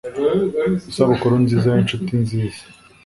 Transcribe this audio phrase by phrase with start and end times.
[0.89, 2.61] isabukuru nziza y'inshuti nziza